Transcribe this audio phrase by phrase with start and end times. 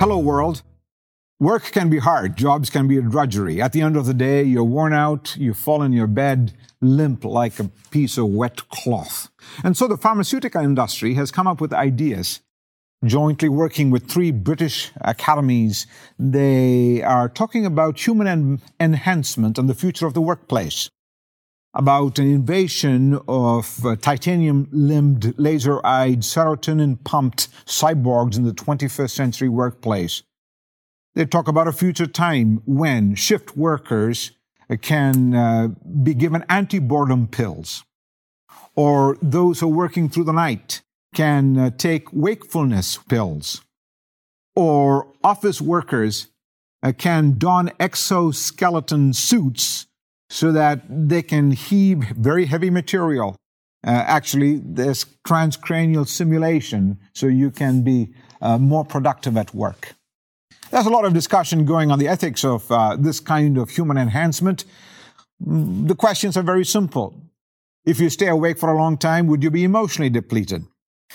[0.00, 0.62] Hello, world.
[1.40, 2.34] Work can be hard.
[2.34, 3.60] Jobs can be a drudgery.
[3.60, 5.36] At the end of the day, you're worn out.
[5.36, 9.28] You fall in your bed limp like a piece of wet cloth.
[9.62, 12.40] And so the pharmaceutical industry has come up with ideas.
[13.04, 15.86] Jointly working with three British academies,
[16.18, 20.88] they are talking about human en- enhancement and the future of the workplace
[21.74, 29.10] about an invasion of uh, titanium limbed, laser eyed, serotonin pumped cyborgs in the 21st
[29.10, 30.22] century workplace.
[31.14, 34.32] They talk about a future time when shift workers
[34.82, 35.68] can uh,
[36.02, 37.84] be given anti boredom pills,
[38.76, 40.82] or those who are working through the night
[41.14, 43.62] can uh, take wakefulness pills,
[44.54, 46.28] or office workers
[46.82, 49.86] uh, can don exoskeleton suits
[50.30, 53.36] so that they can heave very heavy material.
[53.84, 59.94] Uh, actually, there's transcranial stimulation so you can be uh, more productive at work.
[60.70, 63.98] There's a lot of discussion going on the ethics of uh, this kind of human
[63.98, 64.64] enhancement.
[65.44, 67.20] Mm, the questions are very simple.
[67.84, 70.64] If you stay awake for a long time, would you be emotionally depleted?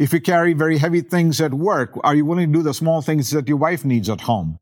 [0.00, 3.02] If you carry very heavy things at work, are you willing to do the small
[3.02, 4.58] things that your wife needs at home?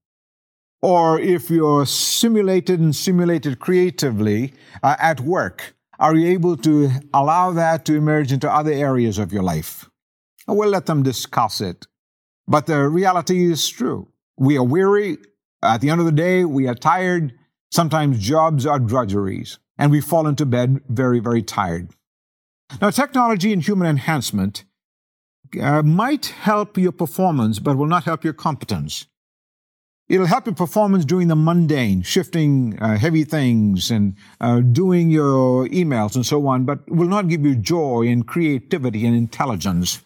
[0.85, 7.53] Or if you're simulated and simulated creatively uh, at work, are you able to allow
[7.53, 9.89] that to emerge into other areas of your life?
[10.47, 11.87] We'll let them discuss it.
[12.47, 14.09] But the reality is true.
[14.37, 15.17] We are weary.
[15.63, 17.33] At the end of the day, we are tired.
[17.73, 21.93] Sometimes jobs are drudgeries, and we fall into bed very, very tired.
[22.83, 24.65] Now, technology and human enhancement
[25.59, 29.07] uh, might help your performance, but will not help your competence.
[30.07, 35.67] It'll help your performance doing the mundane, shifting uh, heavy things and uh, doing your
[35.69, 40.03] emails and so on, but will not give you joy and creativity and intelligence.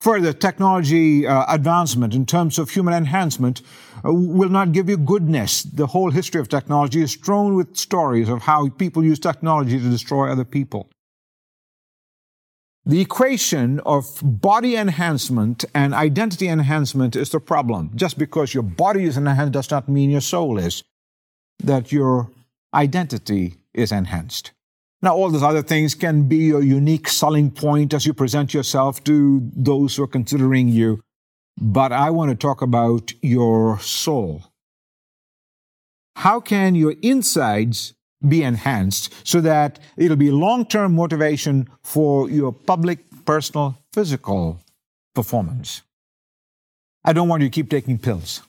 [0.00, 3.62] Further, technology uh, advancement in terms of human enhancement
[4.04, 5.62] uh, will not give you goodness.
[5.62, 9.88] The whole history of technology is strewn with stories of how people use technology to
[9.88, 10.90] destroy other people.
[12.86, 17.90] The equation of body enhancement and identity enhancement is the problem.
[17.94, 20.84] Just because your body is enhanced does not mean your soul is,
[21.62, 22.30] that your
[22.74, 24.52] identity is enhanced.
[25.00, 29.02] Now, all those other things can be your unique selling point as you present yourself
[29.04, 31.00] to those who are considering you.
[31.58, 34.44] But I want to talk about your soul.
[36.16, 37.94] How can your insides
[38.28, 44.60] be enhanced so that it'll be long term motivation for your public, personal, physical
[45.14, 45.82] performance.
[47.04, 48.42] I don't want you to keep taking pills.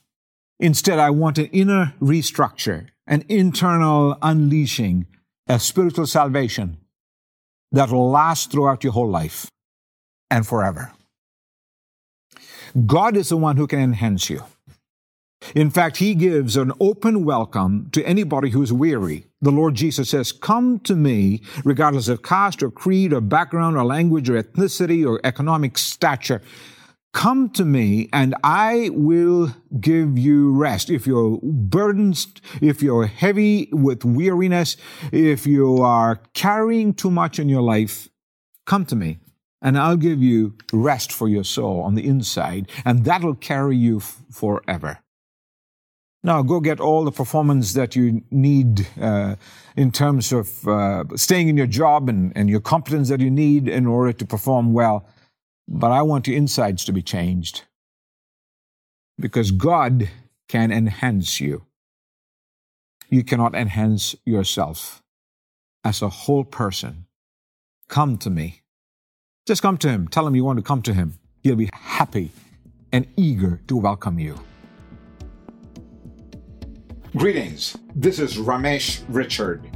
[0.60, 5.06] Instead, I want an inner restructure, an internal unleashing,
[5.48, 6.78] a spiritual salvation
[7.72, 9.48] that will last throughout your whole life
[10.32, 10.94] and forever.
[12.86, 14.44] God is the one who can enhance you.
[15.54, 19.26] In fact, he gives an open welcome to anybody who's weary.
[19.42, 23.86] The Lord Jesus says, Come to me, regardless of caste or creed or background or
[23.86, 26.42] language or ethnicity or economic stature.
[27.14, 30.90] Come to me and I will give you rest.
[30.90, 34.76] If you're burdened, if you're heavy with weariness,
[35.14, 38.10] if you are carrying too much in your life,
[38.66, 39.20] come to me
[39.62, 43.98] and I'll give you rest for your soul on the inside and that'll carry you
[43.98, 45.00] f- forever.
[46.26, 49.36] Now, go get all the performance that you need uh,
[49.78, 53.68] in terms of uh, staying in your job and, and your competence that you need
[53.68, 55.08] in order to perform well.
[55.68, 57.66] But I want your insides to be changed
[59.20, 60.10] because God
[60.48, 61.68] can enhance you.
[63.08, 65.04] You cannot enhance yourself
[65.84, 67.06] as a whole person.
[67.88, 68.64] Come to me.
[69.46, 70.08] Just come to Him.
[70.08, 71.20] Tell Him you want to come to Him.
[71.44, 72.32] He'll be happy
[72.92, 74.40] and eager to welcome you.
[77.16, 77.78] Greetings.
[77.96, 79.72] This is Ramesh Richard.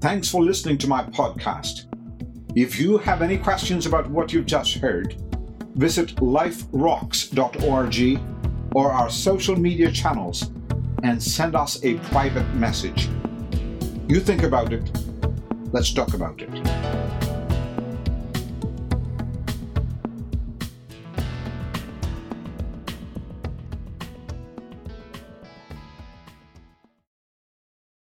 [0.00, 1.84] Thanks for listening to my podcast.
[2.56, 5.22] If you have any questions about what you've just heard,
[5.74, 8.20] visit liferocks.org
[8.74, 10.50] or our social media channels
[11.02, 13.10] and send us a private message.
[14.08, 14.90] You think about it.
[15.72, 16.99] Let's talk about it.